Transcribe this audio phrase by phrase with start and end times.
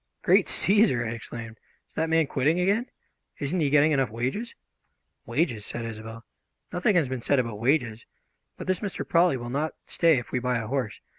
[0.23, 1.59] "Great Cæsar!" I exclaimed.
[1.87, 2.87] "Is that man quitting again?
[3.39, 4.55] Isn't he getting enough wages?"
[5.27, 6.25] "Wages?" said Isobel.
[6.73, 8.07] "Nothing has been said about wages.
[8.57, 9.07] But this Mr.
[9.07, 11.01] Prawley will not stay if we buy a horse.